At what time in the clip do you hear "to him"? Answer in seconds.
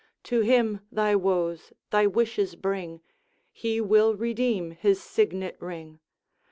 0.23-0.79